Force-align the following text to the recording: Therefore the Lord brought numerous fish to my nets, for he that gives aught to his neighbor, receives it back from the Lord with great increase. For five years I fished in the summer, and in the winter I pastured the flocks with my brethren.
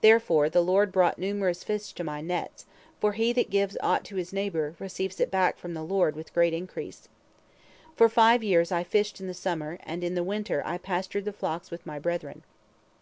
Therefore 0.00 0.48
the 0.48 0.62
Lord 0.62 0.90
brought 0.90 1.18
numerous 1.18 1.62
fish 1.62 1.92
to 1.92 2.02
my 2.02 2.22
nets, 2.22 2.64
for 3.02 3.12
he 3.12 3.34
that 3.34 3.50
gives 3.50 3.76
aught 3.82 4.02
to 4.06 4.16
his 4.16 4.32
neighbor, 4.32 4.74
receives 4.78 5.20
it 5.20 5.30
back 5.30 5.58
from 5.58 5.74
the 5.74 5.84
Lord 5.84 6.16
with 6.16 6.32
great 6.32 6.54
increase. 6.54 7.06
For 7.94 8.08
five 8.08 8.42
years 8.42 8.72
I 8.72 8.82
fished 8.82 9.20
in 9.20 9.26
the 9.26 9.34
summer, 9.34 9.78
and 9.82 10.02
in 10.02 10.14
the 10.14 10.24
winter 10.24 10.62
I 10.64 10.78
pastured 10.78 11.26
the 11.26 11.34
flocks 11.34 11.70
with 11.70 11.84
my 11.84 11.98
brethren. 11.98 12.44